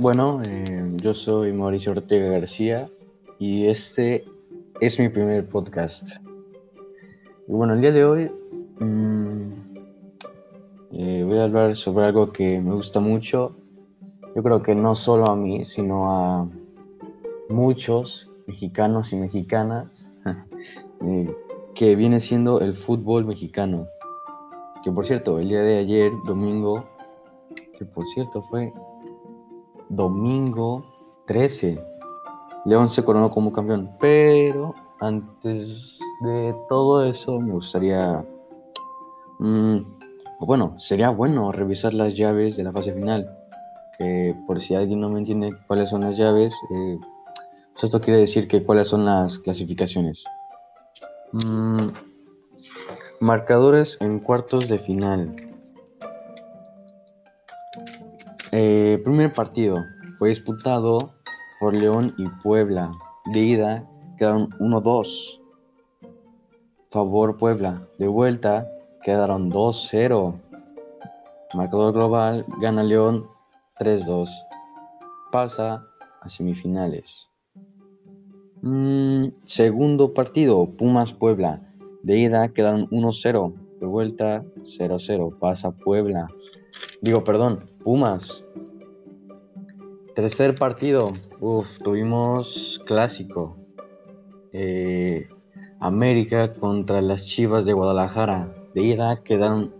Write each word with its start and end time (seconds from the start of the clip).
Bueno, 0.00 0.40
eh, 0.44 0.84
yo 1.02 1.12
soy 1.12 1.52
Mauricio 1.52 1.90
Ortega 1.90 2.30
García 2.30 2.88
y 3.40 3.66
este 3.66 4.24
es 4.80 5.00
mi 5.00 5.08
primer 5.08 5.48
podcast. 5.48 6.18
Y 7.48 7.52
bueno, 7.52 7.74
el 7.74 7.80
día 7.80 7.90
de 7.90 8.04
hoy 8.04 8.30
mmm, 8.78 9.50
eh, 10.92 11.24
voy 11.26 11.38
a 11.38 11.44
hablar 11.44 11.74
sobre 11.74 12.06
algo 12.06 12.30
que 12.30 12.60
me 12.60 12.74
gusta 12.74 13.00
mucho. 13.00 13.56
Yo 14.36 14.42
creo 14.44 14.62
que 14.62 14.76
no 14.76 14.94
solo 14.94 15.26
a 15.26 15.34
mí, 15.34 15.64
sino 15.64 16.12
a 16.12 16.48
muchos 17.48 18.30
mexicanos 18.46 19.12
y 19.12 19.16
mexicanas, 19.16 20.06
eh, 21.02 21.34
que 21.74 21.96
viene 21.96 22.20
siendo 22.20 22.60
el 22.60 22.74
fútbol 22.74 23.24
mexicano. 23.24 23.88
Que 24.84 24.92
por 24.92 25.04
cierto, 25.04 25.40
el 25.40 25.48
día 25.48 25.62
de 25.62 25.78
ayer, 25.78 26.12
domingo, 26.24 26.84
que 27.76 27.84
por 27.84 28.06
cierto 28.06 28.44
fue 28.44 28.72
domingo 29.88 30.84
13, 31.26 31.82
León 32.64 32.88
se 32.88 33.04
coronó 33.04 33.30
como 33.30 33.52
campeón. 33.52 33.90
Pero 33.98 34.74
antes 35.00 35.98
de 36.20 36.54
todo 36.68 37.04
eso, 37.04 37.38
me 37.38 37.52
gustaría... 37.52 38.24
Mmm, 39.38 39.78
bueno, 40.40 40.74
sería 40.78 41.10
bueno 41.10 41.52
revisar 41.52 41.94
las 41.94 42.16
llaves 42.16 42.56
de 42.56 42.64
la 42.64 42.72
fase 42.72 42.92
final. 42.92 43.34
Que 43.98 44.34
por 44.46 44.60
si 44.60 44.74
alguien 44.74 45.00
no 45.00 45.08
me 45.08 45.18
entiende 45.18 45.52
cuáles 45.66 45.90
son 45.90 46.02
las 46.02 46.16
llaves, 46.16 46.54
eh, 46.70 46.98
pues 47.72 47.84
esto 47.84 48.00
quiere 48.00 48.20
decir 48.20 48.46
que 48.46 48.62
cuáles 48.62 48.88
son 48.88 49.04
las 49.04 49.38
clasificaciones. 49.38 50.24
Mm, 51.32 51.86
marcadores 53.20 53.98
en 54.00 54.20
cuartos 54.20 54.68
de 54.68 54.78
final. 54.78 55.47
Eh, 58.50 58.98
primer 59.04 59.34
partido 59.34 59.84
fue 60.18 60.30
disputado 60.30 61.12
por 61.60 61.74
León 61.74 62.14
y 62.16 62.28
Puebla. 62.42 62.90
De 63.26 63.40
ida 63.40 63.86
quedaron 64.16 64.48
1-2. 64.58 65.40
Favor 66.90 67.36
Puebla. 67.36 67.86
De 67.98 68.06
vuelta 68.06 68.66
quedaron 69.02 69.50
2-0. 69.50 70.40
Marcador 71.52 71.92
global 71.92 72.46
gana 72.60 72.82
León 72.82 73.26
3-2. 73.78 74.30
Pasa 75.30 75.86
a 76.22 76.28
semifinales. 76.30 77.28
Mm, 78.62 79.28
segundo 79.44 80.14
partido, 80.14 80.66
Pumas 80.70 81.12
Puebla. 81.12 81.60
De 82.02 82.16
ida 82.16 82.48
quedaron 82.48 82.88
1-0. 82.88 83.54
De 83.78 83.86
vuelta 83.86 84.42
0-0. 84.62 85.38
Pasa 85.38 85.70
Puebla. 85.70 86.28
Digo, 87.02 87.22
perdón, 87.24 87.70
Pumas. 87.88 88.44
Tercer 90.14 90.54
partido, 90.56 91.10
Uf, 91.40 91.78
tuvimos 91.78 92.78
clásico. 92.84 93.56
Eh, 94.52 95.26
América 95.80 96.52
contra 96.52 97.00
las 97.00 97.24
Chivas 97.24 97.64
de 97.64 97.72
Guadalajara. 97.72 98.54
De 98.74 98.82
ida 98.82 99.22
quedaron 99.22 99.72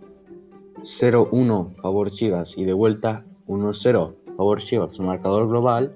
0-1 0.81 1.75
favor 1.83 2.09
Chivas 2.09 2.57
y 2.57 2.65
de 2.65 2.73
vuelta 2.73 3.27
1-0 3.45 4.15
favor 4.35 4.57
Chivas. 4.59 4.99
Marcador 4.99 5.47
global 5.47 5.95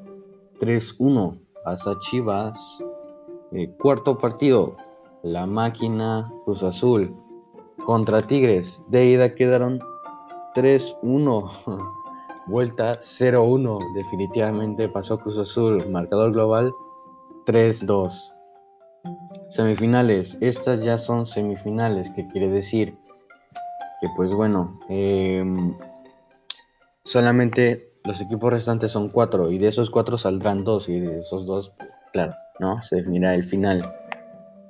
3-1 0.59 1.39
pasa 1.63 1.97
Chivas. 1.97 2.77
Eh, 3.53 3.73
cuarto 3.81 4.19
partido, 4.19 4.77
la 5.23 5.47
máquina 5.47 6.31
Cruz 6.45 6.61
Azul 6.61 7.15
contra 7.87 8.21
Tigres. 8.21 8.83
De 8.89 9.03
ida 9.03 9.33
quedaron 9.33 9.79
3-1. 10.53 11.93
Vuelta 12.47 12.99
0-1. 12.99 13.93
Definitivamente 13.93 14.89
pasó 14.89 15.17
Cruz 15.17 15.37
Azul. 15.37 15.87
Marcador 15.89 16.33
global 16.33 16.73
3-2. 17.45 18.33
Semifinales. 19.49 20.37
Estas 20.41 20.83
ya 20.83 20.97
son 20.97 21.25
semifinales. 21.25 22.09
¿Qué 22.09 22.27
quiere 22.27 22.49
decir? 22.49 22.97
Que 24.01 24.07
pues 24.15 24.33
bueno. 24.33 24.79
Em, 24.89 25.77
solamente 27.05 27.93
los 28.03 28.19
equipos 28.19 28.51
restantes 28.51 28.91
son 28.91 29.09
cuatro. 29.09 29.49
Y 29.49 29.57
de 29.57 29.67
esos 29.67 29.89
cuatro 29.89 30.17
saldrán 30.17 30.65
dos. 30.65 30.89
Y 30.89 30.99
de 30.99 31.19
esos 31.19 31.45
dos, 31.45 31.73
claro, 32.11 32.33
¿no? 32.59 32.81
Se 32.83 32.97
definirá 32.97 33.35
el 33.35 33.43
final. 33.43 33.81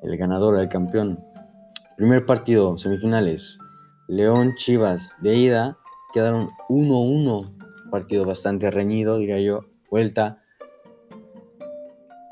El 0.04 0.16
ganador, 0.18 0.60
el 0.60 0.70
campeón. 0.70 1.24
Primer 1.98 2.26
partido, 2.26 2.78
semifinales. 2.78 3.58
León 4.08 4.54
Chivas 4.58 5.16
de 5.22 5.36
ida 5.36 5.78
quedaron 6.14 6.50
1-1 6.70 7.63
partido 7.94 8.26
bastante 8.26 8.72
reñido, 8.72 9.20
diría 9.20 9.40
yo. 9.40 9.66
Vuelta 9.92 10.42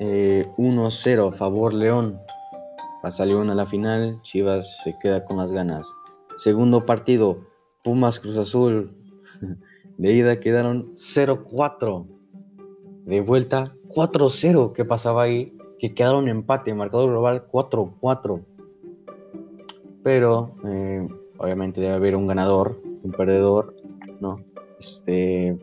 eh, 0.00 1.36
favor 1.36 1.72
León. 1.72 2.18
Pasa 3.00 3.24
León 3.24 3.48
a 3.48 3.54
la 3.54 3.64
final, 3.64 4.20
Chivas 4.22 4.80
se 4.82 4.98
queda 5.00 5.24
con 5.24 5.36
las 5.36 5.52
ganas. 5.52 5.86
Segundo 6.36 6.84
partido, 6.84 7.46
Pumas 7.84 8.18
Cruz 8.18 8.38
Azul. 8.38 8.90
De 9.98 10.12
ida 10.12 10.40
quedaron 10.40 10.96
0-4. 10.96 12.08
De 13.04 13.20
vuelta 13.20 13.76
4-0. 13.86 14.72
¿Qué 14.72 14.84
pasaba 14.84 15.22
ahí? 15.22 15.56
Que 15.78 15.94
quedaron 15.94 16.26
empate, 16.26 16.74
marcador 16.74 17.10
global 17.10 17.46
4-4. 17.46 18.44
Pero 20.02 20.56
eh, 20.64 21.06
obviamente 21.38 21.80
debe 21.80 21.94
haber 21.94 22.16
un 22.16 22.26
ganador, 22.26 22.82
un 23.04 23.12
perdedor, 23.12 23.76
¿no? 24.20 24.40
Este, 24.82 25.58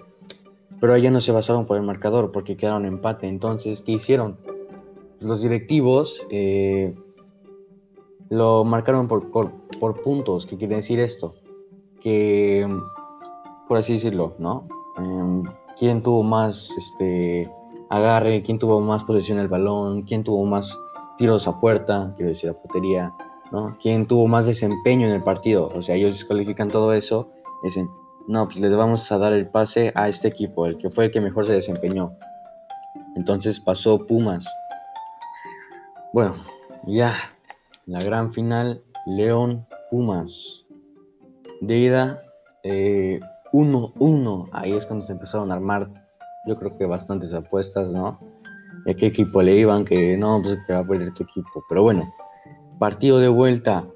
pero 0.80 0.94
allá 0.94 1.12
no 1.12 1.19
se 1.19 1.31
basaron 1.31 1.66
por 1.66 1.78
el 1.78 1.84
marcador 1.84 2.31
porque 2.31 2.56
quedaron 2.56 2.85
empate. 2.85 3.28
Entonces, 3.28 3.81
¿qué 3.81 3.94
hicieron? 3.94 4.38
Pues 4.44 5.24
los 5.24 5.41
directivos 5.41 6.25
eh, 6.30 6.96
lo 8.29 8.63
marcaron 8.63 9.08
por, 9.08 9.29
por, 9.29 10.02
puntos. 10.02 10.46
¿Qué 10.46 10.56
quiere 10.58 10.78
decir 10.78 11.00
esto? 11.00 11.35
Que, 12.00 12.66
por 13.68 13.78
así 13.78 13.94
decirlo, 13.94 14.35
¿no? 14.40 14.68
Em, 14.97 15.44
¿Quién 15.78 16.02
tuvo 16.02 16.24
más 16.24 16.72
este, 16.78 17.52
agarre? 17.90 18.41
¿Quién 18.41 18.59
tuvo 18.59 18.79
más 18.79 19.03
posesión 19.03 19.38
del 19.38 19.50
balón? 19.50 20.03
¿Quién 20.03 20.24
tuvo 20.24 20.46
más 20.46 20.78
tiros 21.18 21.47
a 21.47 21.59
puerta? 21.59 22.13
Quiero 22.16 22.29
decir, 22.29 22.53
portería. 22.53 23.13
¿no? 23.52 23.75
¿Quién 23.81 24.08
tuvo 24.08 24.28
más 24.28 24.46
desempeño 24.46 25.08
en 25.08 25.13
el 25.13 25.24
partido? 25.24 25.72
O 25.75 25.81
sea, 25.81 25.96
ellos 25.96 26.13
descalifican 26.13 26.69
todo 26.69 26.94
eso. 26.94 27.29
Dicen, 27.63 27.90
no, 28.29 28.47
pues 28.47 28.59
le 28.59 28.69
vamos 28.69 29.12
a 29.12 29.17
dar 29.17 29.34
el 29.34 29.47
pase 29.47 29.91
a 29.95 30.07
este 30.07 30.28
equipo, 30.28 30.67
el 30.67 30.75
que 30.75 30.91
fue 30.91 31.06
el 31.06 31.12
que 31.12 31.19
mejor 31.19 31.47
se 31.47 31.53
desempeñó. 31.53 32.16
Entonces 33.16 33.59
pasó 33.59 34.06
Pumas. 34.06 34.47
Bueno, 36.13 36.35
ya, 36.85 37.16
la 37.88 38.03
gran 38.03 38.31
final, 38.31 38.84
León 39.07 39.66
Pumas. 39.90 40.63
De 41.62 41.79
ida, 41.79 42.22
1-1. 42.63 44.46
Eh, 44.46 44.50
Ahí 44.51 44.73
es 44.73 44.85
cuando 44.85 45.07
se 45.07 45.13
empezaron 45.13 45.51
a 45.51 45.56
armar, 45.56 45.90
yo 46.46 46.56
creo 46.56 46.78
que 46.78 46.85
bastantes 46.85 47.34
apuestas, 47.34 47.94
¿no? 47.94 48.19
¿Y 48.85 48.91
a 48.91 48.94
qué 48.94 49.07
equipo 49.07 49.41
le 49.41 49.56
iban? 49.56 49.84
Que 49.84 50.16
no, 50.17 50.40
pues 50.44 50.56
que 50.67 50.73
va 50.73 50.81
a 50.81 50.88
perder 50.88 51.16
tu 51.16 51.23
equipo. 51.23 51.63
Pero 51.67 51.81
bueno, 51.81 52.13
partido 52.78 53.17
de 53.17 53.29
vuelta, 53.29 53.88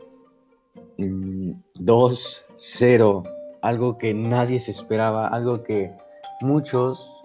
2-0 0.98 3.22
mm, 3.22 3.43
algo 3.64 3.98
que 3.98 4.14
nadie 4.14 4.60
se 4.60 4.72
esperaba, 4.72 5.26
algo 5.28 5.64
que 5.64 5.94
muchos, 6.42 7.22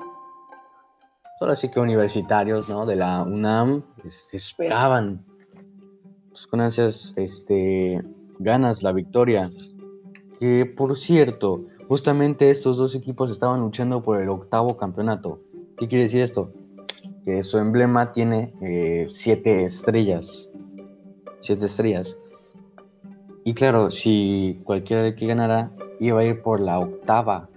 solo 1.40 1.52
así 1.52 1.68
que 1.68 1.80
universitarios, 1.80 2.68
¿no? 2.68 2.86
De 2.86 2.94
la 2.94 3.24
UNAM, 3.24 3.82
este, 4.04 4.36
esperaban 4.36 5.26
pues, 6.28 6.46
con 6.46 6.60
ansias, 6.60 7.12
este, 7.16 8.04
ganas 8.38 8.84
la 8.84 8.92
victoria. 8.92 9.50
Que 10.38 10.64
por 10.64 10.96
cierto, 10.96 11.64
justamente 11.88 12.50
estos 12.50 12.76
dos 12.76 12.94
equipos 12.94 13.32
estaban 13.32 13.60
luchando 13.60 14.04
por 14.04 14.20
el 14.20 14.28
octavo 14.28 14.76
campeonato. 14.76 15.40
¿Qué 15.76 15.88
quiere 15.88 16.04
decir 16.04 16.22
esto? 16.22 16.52
Que 17.24 17.42
su 17.42 17.58
emblema 17.58 18.12
tiene 18.12 18.54
eh, 18.62 19.06
siete 19.08 19.64
estrellas. 19.64 20.48
Siete 21.40 21.66
estrellas. 21.66 22.16
Y 23.48 23.54
claro, 23.54 23.90
si 23.90 24.60
cualquiera 24.62 25.16
que 25.16 25.26
ganara 25.26 25.72
iba 26.00 26.20
a 26.20 26.24
ir 26.24 26.42
por 26.42 26.60
la 26.60 26.80
octava. 26.80 27.48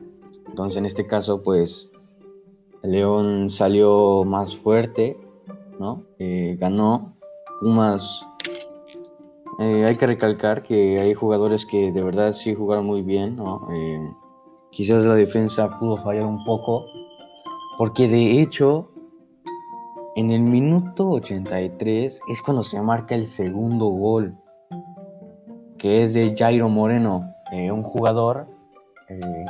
Entonces 0.48 0.78
en 0.78 0.86
este 0.86 1.06
caso 1.06 1.44
pues 1.44 1.90
León 2.82 3.50
salió 3.50 4.24
más 4.24 4.56
fuerte, 4.56 5.18
¿no? 5.82 6.06
Eh, 6.18 6.56
ganó. 6.58 7.18
Eh, 9.60 9.84
hay 9.86 9.98
que 9.98 10.08
recalcar 10.08 10.64
que 10.64 10.98
hay 11.02 11.14
jugadores 11.14 11.66
que 11.66 11.92
de 11.92 12.02
verdad 12.02 12.32
sí 12.32 12.56
jugaron 12.56 12.86
muy 12.86 13.02
bien, 13.02 13.36
¿no? 13.36 13.68
Eh, 13.74 14.14
quizás 14.70 15.04
la 15.06 15.16
defensa 15.16 15.78
pudo 15.78 15.98
fallar 15.98 16.24
un 16.24 16.46
poco. 16.46 16.86
Porque 17.78 18.08
de 18.08 18.42
hecho, 18.42 18.92
en 20.16 20.32
el 20.32 20.44
minuto 20.44 21.10
83 21.10 22.22
es 22.30 22.42
cuando 22.42 22.64
se 22.64 22.82
marca 22.82 23.14
el 23.14 23.28
segundo 23.28 23.88
gol, 23.88 24.38
que 25.81 26.04
es 26.04 26.13
de 26.13 26.36
Jairo 26.38 26.69
Moreno. 26.69 27.33
Eh, 27.51 27.72
un 27.72 27.81
jugador 27.81 28.45
eh, 29.10 29.45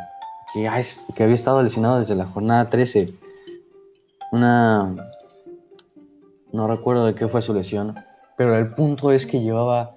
que, 0.54 0.62
que, 1.14 1.24
había 1.24 1.36
estado 1.36 1.62
lesionado 1.62 2.00
desde 2.00 2.16
la 2.16 2.26
jornada 2.26 2.70
13. 2.70 3.14
una... 4.32 4.96
No 6.54 6.68
recuerdo 6.68 7.06
de 7.06 7.16
qué 7.16 7.28
fue 7.28 7.42
su 7.42 7.54
lesión, 7.54 7.96
pero 8.38 8.58
el 8.58 8.74
punto 8.74 9.12
es 9.12 9.26
que 9.26 9.42
llevaba, 9.42 9.94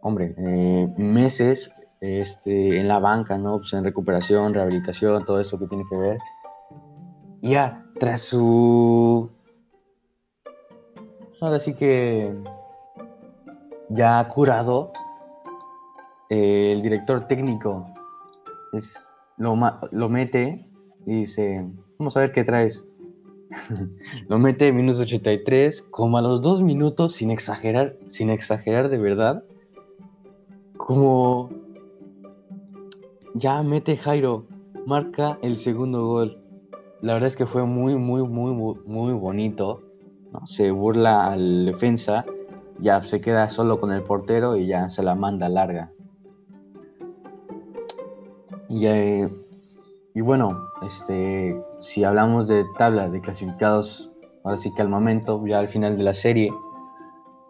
hombre, 0.00 0.34
eh, 0.36 0.92
meses 0.96 1.72
este, 2.00 2.78
en 2.78 2.86
la 2.86 2.98
banca, 2.98 3.38
¿no? 3.38 3.58
Pues 3.58 3.72
en 3.72 3.84
recuperación, 3.84 4.54
rehabilitación, 4.54 5.24
todo 5.24 5.40
eso 5.40 5.58
que 5.58 5.66
tiene 5.66 5.84
que 5.88 5.96
ver. 5.96 6.18
Ya, 7.40 7.84
tras 7.98 8.20
su... 8.20 9.30
Ahora 11.40 11.58
sí 11.58 11.74
que 11.74 12.32
ya 13.88 14.26
curado, 14.28 14.92
eh, 16.30 16.72
el 16.72 16.82
director 16.82 17.26
técnico 17.26 17.86
es, 18.72 19.08
lo, 19.36 19.56
lo 19.90 20.08
mete 20.08 20.66
y 21.04 21.20
dice, 21.20 21.68
vamos 21.98 22.16
a 22.16 22.20
ver 22.20 22.32
qué 22.32 22.44
traes. 22.44 22.84
lo 24.28 24.38
mete 24.38 24.68
en 24.68 24.76
minutos 24.76 25.00
83, 25.00 25.82
como 25.90 26.18
a 26.18 26.22
los 26.22 26.40
dos 26.40 26.62
minutos, 26.62 27.14
sin 27.14 27.30
exagerar, 27.30 27.96
sin 28.06 28.30
exagerar 28.30 28.88
de 28.88 28.98
verdad, 28.98 29.44
como 30.76 31.50
ya 33.34 33.62
mete 33.62 33.96
Jairo, 33.96 34.46
marca 34.86 35.38
el 35.42 35.56
segundo 35.56 36.06
gol. 36.06 36.42
La 37.00 37.14
verdad 37.14 37.28
es 37.28 37.36
que 37.36 37.46
fue 37.46 37.64
muy, 37.64 37.96
muy, 37.96 38.22
muy, 38.22 38.52
muy 38.86 39.12
bonito. 39.14 39.82
Se 40.44 40.70
burla 40.70 41.32
al 41.32 41.66
defensa, 41.66 42.24
ya 42.78 43.02
se 43.02 43.20
queda 43.20 43.48
solo 43.48 43.78
con 43.78 43.92
el 43.92 44.02
portero 44.02 44.56
y 44.56 44.66
ya 44.66 44.90
se 44.90 45.02
la 45.02 45.14
manda 45.14 45.48
larga. 45.48 45.92
Y, 48.70 48.86
eh, 48.86 49.28
y 50.14 50.20
bueno, 50.20 50.70
este, 50.82 51.60
si 51.80 52.04
hablamos 52.04 52.46
de 52.46 52.64
tabla 52.78 53.08
de 53.08 53.20
clasificados, 53.20 54.08
ahora 54.44 54.56
sí 54.58 54.72
que 54.72 54.80
al 54.80 54.88
momento, 54.88 55.44
ya 55.44 55.58
al 55.58 55.68
final 55.68 55.96
de 55.98 56.04
la 56.04 56.14
serie, 56.14 56.54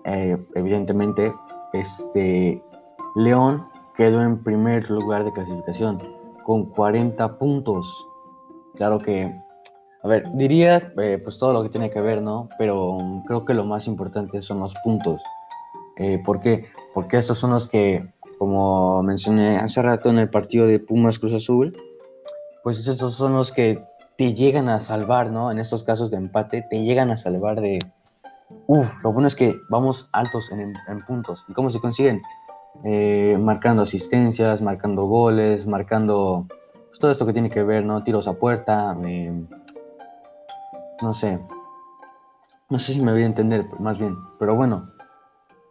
eh, 0.06 0.38
evidentemente, 0.54 1.34
este, 1.74 2.64
León 3.16 3.68
quedó 3.94 4.22
en 4.22 4.42
primer 4.42 4.88
lugar 4.90 5.24
de 5.24 5.32
clasificación 5.32 6.02
con 6.42 6.64
40 6.70 7.36
puntos. 7.36 8.06
Claro 8.76 8.98
que, 8.98 9.30
a 10.02 10.08
ver, 10.08 10.24
diría 10.36 10.90
eh, 10.96 11.20
pues 11.22 11.38
todo 11.38 11.52
lo 11.52 11.62
que 11.62 11.68
tiene 11.68 11.90
que 11.90 12.00
ver, 12.00 12.22
¿no? 12.22 12.48
Pero 12.58 12.96
creo 13.26 13.44
que 13.44 13.52
lo 13.52 13.64
más 13.66 13.86
importante 13.86 14.40
son 14.40 14.60
los 14.60 14.74
puntos. 14.82 15.20
¿Por 16.24 16.40
qué? 16.40 16.64
Porque 16.94 17.18
estos 17.18 17.38
son 17.38 17.50
los 17.50 17.68
que, 17.68 18.10
como 18.40 19.02
mencioné 19.02 19.58
hace 19.58 19.82
rato 19.82 20.08
en 20.08 20.18
el 20.18 20.30
partido 20.30 20.66
de 20.66 20.78
Pumas 20.78 21.18
Cruz 21.18 21.34
Azul, 21.34 21.76
pues 22.64 22.78
estos 22.88 23.14
son 23.14 23.34
los 23.34 23.52
que 23.52 23.84
te 24.16 24.32
llegan 24.32 24.70
a 24.70 24.80
salvar, 24.80 25.30
¿no? 25.30 25.50
En 25.50 25.58
estos 25.58 25.84
casos 25.84 26.10
de 26.10 26.16
empate, 26.16 26.64
te 26.70 26.82
llegan 26.82 27.10
a 27.10 27.18
salvar 27.18 27.60
de... 27.60 27.80
Uf, 28.66 28.90
lo 29.04 29.12
bueno 29.12 29.28
es 29.28 29.36
que 29.36 29.54
vamos 29.68 30.08
altos 30.14 30.50
en, 30.52 30.72
puntos. 31.06 31.44
¿Y 31.48 31.52
cómo 31.52 31.68
se 31.68 31.80
consiguen? 31.80 32.22
Eh, 32.82 33.36
marcando 33.38 33.82
asistencias, 33.82 34.62
marcando 34.62 35.04
goles, 35.04 35.66
marcando 35.66 36.46
pues, 36.88 36.98
todo 36.98 37.10
esto 37.10 37.26
que 37.26 37.34
tiene 37.34 37.50
que 37.50 37.62
ver, 37.62 37.84
¿no? 37.84 38.02
Tiros 38.02 38.26
a 38.26 38.38
puerta, 38.38 38.96
eh, 39.04 39.38
no 41.02 41.12
sé. 41.12 41.38
No 42.70 42.78
sé 42.78 42.94
si 42.94 43.02
me 43.02 43.12
voy 43.12 43.20
a 43.20 43.26
entender, 43.26 43.66
más 43.78 43.98
bien. 43.98 44.16
Pero 44.38 44.54
bueno, 44.54 44.92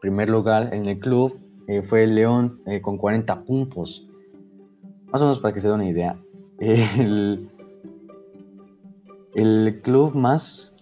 primer 0.02 0.30
lugar 0.30 0.72
en 0.72 0.86
el 0.86 1.00
club 1.00 1.49
eh, 1.70 1.82
fue 1.82 2.04
el 2.04 2.16
León 2.16 2.62
con 2.82 2.98
40 2.98 3.44
puntos. 3.46 4.06
Más 5.12 5.22
o 5.22 5.26
menos 5.26 5.40
para 5.40 5.54
que 5.54 5.62
se 5.62 5.68
dé 5.68 5.74
una 5.74 5.88
idea 5.88 6.20
el, 6.60 7.50
el 9.34 9.80
club 9.82 10.14
más, 10.14 10.76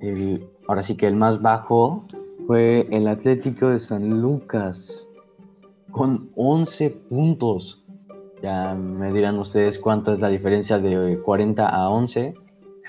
el, 0.00 0.46
ahora 0.68 0.82
sí 0.82 0.96
que 0.96 1.06
el 1.06 1.16
más 1.16 1.40
bajo 1.40 2.04
fue 2.46 2.86
el 2.90 3.08
Atlético 3.08 3.68
de 3.68 3.80
San 3.80 4.20
Lucas 4.20 5.08
con 5.90 6.30
11 6.36 6.90
puntos. 6.90 7.82
Ya 8.42 8.74
me 8.74 9.12
dirán 9.12 9.38
ustedes 9.38 9.78
cuánto 9.78 10.12
es 10.12 10.20
la 10.20 10.28
diferencia 10.28 10.78
de 10.78 11.18
40 11.20 11.66
a 11.66 11.88
11, 11.88 12.34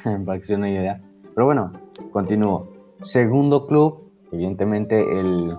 para 0.26 0.38
que 0.38 0.44
se 0.44 0.54
den 0.54 0.62
una 0.62 0.72
idea. 0.72 1.02
Pero 1.34 1.46
bueno, 1.46 1.72
continúo. 2.12 2.68
Segundo 3.00 3.66
club, 3.66 4.12
evidentemente 4.34 5.00
el, 5.00 5.56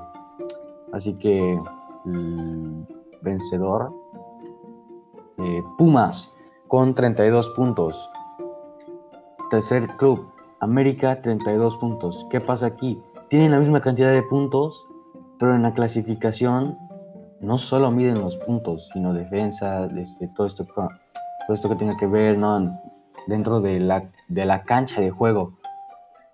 así 0.93 1.15
que 1.15 1.61
vencedor 3.23 3.93
eh, 5.39 5.63
Pumas 5.77 6.33
con 6.69 6.95
32 6.95 7.51
puntos. 7.51 8.11
Tercer 9.51 9.87
club, 9.97 10.27
América 10.61 11.21
32 11.21 11.77
puntos. 11.77 12.27
¿Qué 12.31 12.41
pasa 12.41 12.67
aquí? 12.67 13.01
Tienen 13.29 13.51
la 13.51 13.59
misma 13.59 13.81
cantidad 13.81 14.11
de 14.11 14.23
puntos, 14.23 14.87
pero 15.39 15.55
en 15.55 15.63
la 15.63 15.75
clasificación 15.75 16.79
no 17.41 17.59
solo 17.59 17.91
miden 17.91 18.21
los 18.21 18.37
puntos, 18.39 18.89
sino 18.93 19.13
defensa, 19.13 19.87
este, 19.97 20.29
todo, 20.29 20.47
esto, 20.47 20.65
todo 20.65 20.89
esto 21.51 21.69
que 21.69 21.77
tiene 21.77 21.97
que 21.97 22.07
ver 22.07 22.39
¿no? 22.39 22.81
dentro 23.27 23.61
de 23.61 23.79
la, 23.79 24.11
de 24.29 24.47
la 24.47 24.63
cancha 24.63 25.01
de 25.01 25.11
juego. 25.11 25.59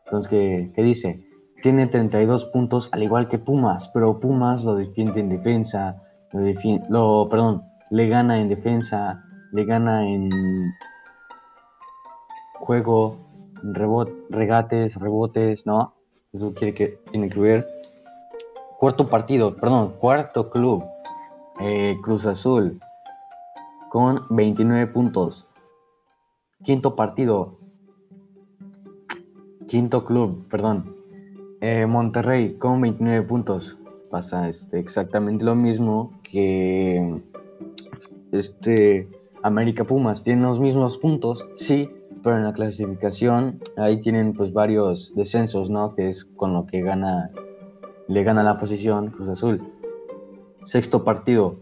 Entonces, 0.05 0.31
¿qué, 0.31 0.73
qué 0.75 0.83
dice? 0.83 1.27
Tiene 1.63 1.87
32 1.87 2.47
puntos 2.47 2.89
al 2.91 3.05
igual 3.05 3.29
que 3.29 3.39
Pumas, 3.39 3.89
pero 3.89 4.19
Pumas 4.19 4.65
lo 4.65 4.75
defiende 4.75 5.21
en 5.21 5.29
defensa, 5.29 6.03
lo, 6.33 6.41
lo 6.89 7.25
perdón, 7.31 7.63
le 7.91 8.09
gana 8.09 8.41
en 8.41 8.49
defensa, 8.49 9.25
le 9.53 9.65
gana 9.65 10.09
en 10.09 10.29
juego, 12.55 13.17
regates, 14.31 14.97
rebotes, 14.97 15.65
¿no? 15.65 15.95
Eso 16.33 16.53
quiere 16.53 16.75
que, 16.75 16.99
tiene 17.11 17.29
que 17.29 17.39
ver. 17.39 17.69
Cuarto 18.81 19.09
partido, 19.09 19.55
perdón, 19.55 19.95
cuarto 20.01 20.51
club, 20.51 20.85
eh, 21.61 21.97
Cruz 22.03 22.27
Azul, 22.27 22.81
con 23.91 24.27
29 24.31 24.89
puntos. 24.89 25.47
Quinto 26.65 26.97
partido, 26.97 27.59
quinto 29.69 30.05
club, 30.05 30.49
perdón, 30.49 30.97
eh, 31.63 31.87
Monterrey 31.87 32.55
con 32.59 32.81
29 32.81 33.25
puntos. 33.27 33.79
Pasa 34.11 34.49
este, 34.49 34.81
exactamente 34.81 35.45
lo 35.45 35.55
mismo 35.55 36.21
que 36.25 37.23
este, 38.33 39.09
América 39.43 39.85
Pumas 39.85 40.25
tienen 40.25 40.45
los 40.45 40.59
mismos 40.59 40.99
puntos, 40.99 41.47
sí, 41.55 41.89
pero 42.23 42.37
en 42.37 42.45
la 42.45 42.53
clasificación 42.53 43.61
ahí 43.77 44.01
tienen 44.01 44.35
pues 44.35 44.53
varios 44.53 45.15
descensos, 45.15 45.71
¿no? 45.71 45.95
Que 45.95 46.09
es 46.09 46.25
con 46.25 46.53
lo 46.53 46.67
que 46.67 46.83
gana, 46.83 47.31
le 48.09 48.25
gana 48.25 48.43
la 48.43 48.59
posición 48.59 49.13
Cruz 49.13 49.29
Azul. 49.29 49.63
Sexto 50.63 51.05
partido, 51.05 51.61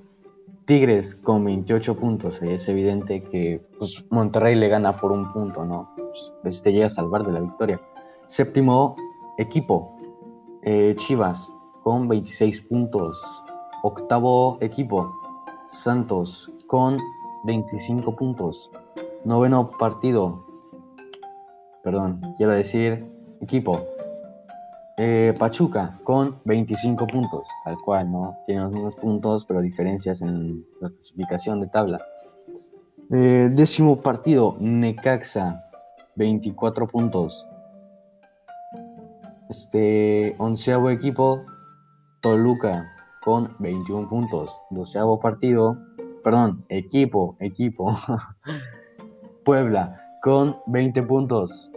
Tigres 0.64 1.14
con 1.14 1.44
28 1.44 1.96
puntos. 1.96 2.40
es 2.40 2.68
evidente 2.68 3.22
que 3.22 3.62
pues, 3.78 4.02
Monterrey 4.08 4.54
le 4.54 4.68
gana 4.68 4.96
por 4.96 5.12
un 5.12 5.30
punto, 5.32 5.66
¿no? 5.66 5.94
Pues, 6.42 6.62
te 6.62 6.72
llega 6.72 6.86
a 6.86 6.90
salvar 6.90 7.26
de 7.26 7.32
la 7.32 7.40
victoria. 7.40 7.80
Séptimo 8.26 8.96
equipo, 9.40 9.96
eh, 10.62 10.94
Chivas 10.96 11.52
con 11.82 12.08
26 12.08 12.62
puntos. 12.62 13.20
Octavo 13.82 14.58
equipo, 14.60 15.12
Santos 15.66 16.50
con 16.66 16.98
25 17.44 18.16
puntos. 18.16 18.70
Noveno 19.24 19.70
partido. 19.78 20.44
Perdón, 21.82 22.20
quiero 22.36 22.52
decir 22.52 23.10
equipo. 23.40 23.80
Eh, 24.98 25.32
Pachuca 25.38 25.98
con 26.04 26.40
25 26.44 27.06
puntos, 27.06 27.48
tal 27.64 27.78
cual, 27.78 28.12
¿no? 28.12 28.36
Tiene 28.46 28.62
los 28.62 28.72
mismos 28.72 28.96
puntos, 28.96 29.46
pero 29.46 29.62
diferencias 29.62 30.20
en 30.20 30.62
la 30.78 30.90
clasificación 30.90 31.60
de 31.60 31.68
tabla. 31.68 32.00
Eh, 33.10 33.48
décimo 33.50 34.02
partido, 34.02 34.56
Necaxa, 34.60 35.64
24 36.16 36.86
puntos. 36.86 37.46
Este, 39.50 40.36
onceavo 40.38 40.90
equipo, 40.90 41.44
Toluca, 42.20 42.88
con 43.24 43.56
21 43.58 44.08
puntos. 44.08 44.62
Doceavo 44.70 45.18
partido, 45.18 45.76
perdón, 46.22 46.64
equipo, 46.68 47.36
equipo. 47.40 47.90
Puebla 49.44 50.00
con 50.22 50.56
20 50.68 51.02
puntos. 51.02 51.72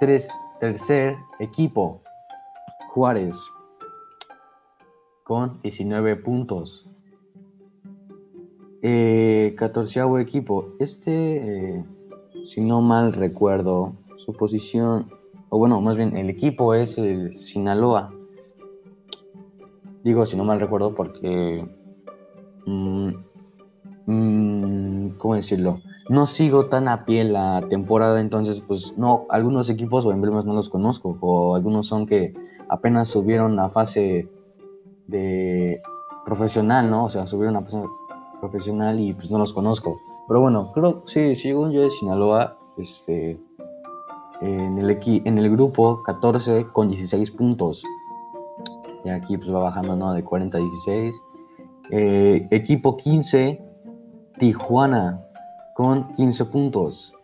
Tres, 0.00 0.28
tercer 0.58 1.14
equipo, 1.38 2.02
Juárez 2.88 3.38
con 5.22 5.62
19 5.62 6.16
puntos. 6.16 6.90
Eh, 8.82 9.54
catorceavo 9.56 10.18
equipo, 10.18 10.74
este, 10.80 11.76
eh, 11.76 11.84
si 12.44 12.60
no 12.60 12.80
mal 12.80 13.12
recuerdo, 13.12 13.94
su 14.16 14.32
posición, 14.32 15.21
o 15.52 15.58
bueno, 15.58 15.80
más 15.82 15.96
bien 15.96 16.16
el 16.16 16.30
equipo 16.30 16.72
es 16.72 16.96
el 16.96 17.34
Sinaloa. 17.34 18.12
Digo 20.02 20.24
si 20.24 20.36
no 20.36 20.44
mal 20.44 20.58
recuerdo 20.58 20.94
porque 20.94 21.64
mm, 22.66 23.10
Mm, 24.06 25.10
¿cómo 25.18 25.34
decirlo? 25.36 25.80
no 26.08 26.26
sigo 26.26 26.66
tan 26.66 26.88
a 26.88 27.04
pie 27.04 27.24
la 27.24 27.62
temporada, 27.70 28.20
entonces 28.20 28.60
pues 28.60 28.98
no, 28.98 29.26
algunos 29.30 29.70
equipos 29.70 30.04
o 30.04 30.12
emblemas 30.12 30.44
no 30.44 30.52
los 30.52 30.68
conozco, 30.68 31.16
o 31.20 31.54
algunos 31.54 31.86
son 31.86 32.06
que 32.06 32.34
apenas 32.68 33.08
subieron 33.08 33.58
a 33.60 33.70
fase 33.70 34.28
de 35.06 35.80
profesional, 36.24 36.90
¿no? 36.90 37.04
O 37.04 37.08
sea, 37.08 37.26
subieron 37.26 37.56
a 37.56 37.62
fase 37.62 37.82
profesional 38.40 38.98
y 38.98 39.14
pues 39.14 39.30
no 39.30 39.38
los 39.38 39.52
conozco. 39.52 40.00
Pero 40.26 40.40
bueno, 40.40 40.72
creo, 40.74 41.02
sí, 41.06 41.36
según 41.36 41.70
yo 41.70 41.82
de 41.82 41.90
Sinaloa, 41.90 42.58
este, 42.76 43.40
en 44.42 44.78
el, 44.78 44.98
en 45.24 45.38
el 45.38 45.50
grupo 45.50 46.02
14 46.02 46.66
con 46.72 46.88
16 46.88 47.30
puntos. 47.30 47.82
Y 49.04 49.10
aquí 49.10 49.36
pues 49.36 49.52
va 49.52 49.60
bajando, 49.60 49.96
¿no? 49.96 50.12
De 50.12 50.24
40 50.24 50.58
a 50.58 50.60
16. 50.60 51.14
Eh, 51.90 52.48
equipo 52.50 52.96
15, 52.96 53.62
Tijuana 54.38 55.24
con 55.74 56.12
15 56.14 56.44
puntos. 56.46 57.14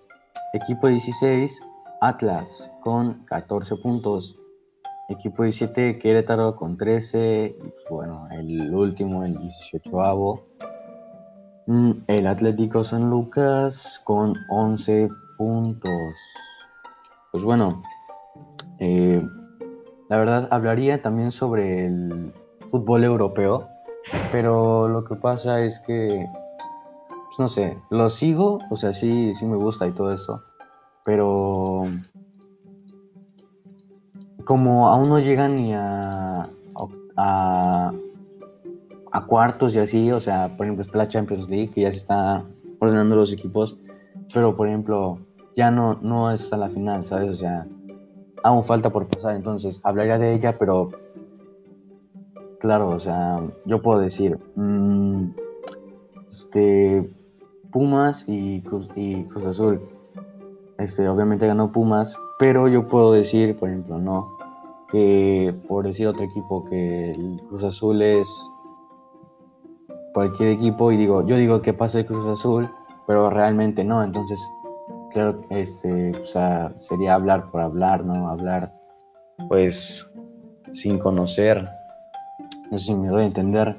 Equipo 0.52 0.86
16, 0.86 1.64
Atlas 2.00 2.70
con 2.82 3.24
14 3.24 3.76
puntos. 3.76 4.36
Equipo 5.08 5.42
17, 5.42 5.98
Querétaro 5.98 6.54
con 6.54 6.76
13. 6.76 7.56
Y 7.58 7.60
pues, 7.60 7.84
bueno, 7.90 8.28
el 8.30 8.72
último, 8.72 9.24
el 9.24 9.36
18avo. 9.38 10.42
Mm, 11.66 11.92
el 12.06 12.26
Atlético 12.26 12.84
San 12.84 13.10
Lucas 13.10 14.00
con 14.04 14.34
11 14.50 15.08
puntos. 15.36 16.18
Pues 17.30 17.44
bueno, 17.44 17.82
eh, 18.78 19.22
la 20.08 20.16
verdad 20.16 20.48
hablaría 20.50 21.02
también 21.02 21.30
sobre 21.30 21.86
el 21.86 22.32
fútbol 22.70 23.04
europeo, 23.04 23.68
pero 24.32 24.88
lo 24.88 25.04
que 25.04 25.14
pasa 25.14 25.60
es 25.60 25.78
que, 25.80 26.26
pues 27.26 27.38
no 27.38 27.48
sé, 27.48 27.76
lo 27.90 28.08
sigo, 28.08 28.60
o 28.70 28.76
sea, 28.76 28.94
sí, 28.94 29.34
sí 29.34 29.44
me 29.44 29.56
gusta 29.56 29.86
y 29.86 29.92
todo 29.92 30.12
eso, 30.12 30.42
pero 31.04 31.82
como 34.44 34.88
aún 34.88 35.10
no 35.10 35.18
llegan 35.18 35.56
ni 35.56 35.74
a, 35.74 36.48
a, 37.16 37.92
a 39.12 39.26
cuartos 39.26 39.74
y 39.74 39.80
así, 39.80 40.10
o 40.12 40.20
sea, 40.20 40.48
por 40.56 40.64
ejemplo, 40.64 40.82
está 40.82 40.96
la 40.96 41.08
Champions 41.08 41.46
League, 41.50 41.72
que 41.72 41.82
ya 41.82 41.92
se 41.92 41.98
está 41.98 42.42
ordenando 42.78 43.16
los 43.16 43.34
equipos, 43.34 43.76
pero 44.32 44.56
por 44.56 44.68
ejemplo, 44.68 45.18
ya 45.58 45.72
no, 45.72 45.98
no 46.00 46.30
es 46.30 46.52
la 46.52 46.68
final, 46.68 47.04
¿sabes? 47.04 47.32
O 47.32 47.34
sea, 47.34 47.66
aún 48.44 48.62
falta 48.62 48.90
por 48.90 49.08
pasar, 49.08 49.34
entonces 49.34 49.80
hablaría 49.82 50.16
de 50.16 50.32
ella, 50.32 50.56
pero 50.56 50.90
claro, 52.60 52.90
o 52.90 52.98
sea, 53.00 53.42
yo 53.64 53.82
puedo 53.82 53.98
decir, 53.98 54.38
mm, 54.54 55.30
este, 56.28 57.10
Pumas 57.72 58.24
y 58.28 58.60
Cruz, 58.60 58.88
y 58.94 59.24
Cruz 59.24 59.46
Azul, 59.46 59.80
este, 60.78 61.08
obviamente 61.08 61.48
ganó 61.48 61.72
Pumas, 61.72 62.14
pero 62.38 62.68
yo 62.68 62.86
puedo 62.86 63.10
decir, 63.10 63.58
por 63.58 63.68
ejemplo, 63.68 63.98
no, 63.98 64.38
que 64.92 65.52
por 65.66 65.84
decir 65.84 66.06
otro 66.06 66.24
equipo 66.24 66.64
que 66.66 67.10
el 67.10 67.42
Cruz 67.48 67.64
Azul 67.64 68.00
es 68.00 68.28
cualquier 70.14 70.50
equipo 70.50 70.92
y 70.92 70.96
digo, 70.96 71.26
yo 71.26 71.34
digo 71.34 71.62
que 71.62 71.72
pasa 71.72 71.98
el 71.98 72.06
Cruz 72.06 72.28
Azul, 72.28 72.70
pero 73.08 73.28
realmente 73.28 73.82
no, 73.82 74.04
entonces 74.04 74.40
creo 75.12 75.40
que 75.48 75.62
este, 75.62 76.12
o 76.16 76.24
sea, 76.24 76.72
sería 76.76 77.14
hablar 77.14 77.50
por 77.50 77.60
hablar, 77.60 78.04
¿no? 78.04 78.28
Hablar, 78.28 78.72
pues, 79.48 80.08
sin 80.72 80.98
conocer. 80.98 81.68
No 82.70 82.78
sé 82.78 82.86
si 82.86 82.94
me 82.94 83.08
doy 83.08 83.22
a 83.22 83.26
entender. 83.26 83.76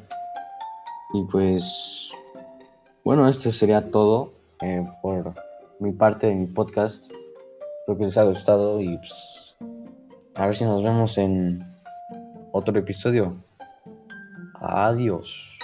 Y 1.14 1.24
pues, 1.26 2.12
bueno, 3.04 3.28
esto 3.28 3.52
sería 3.52 3.90
todo 3.92 4.34
eh, 4.62 4.86
por 5.02 5.34
mi 5.80 5.92
parte 5.92 6.28
de 6.28 6.36
mi 6.36 6.46
podcast. 6.48 7.06
Espero 7.82 7.98
que 7.98 8.04
les 8.06 8.18
haya 8.18 8.30
gustado 8.30 8.80
y 8.82 8.98
pues, 8.98 9.58
a 10.36 10.46
ver 10.46 10.56
si 10.56 10.64
nos 10.64 10.84
vemos 10.84 11.18
en 11.18 11.64
otro 12.52 12.78
episodio. 12.78 13.36
Adiós. 14.62 15.59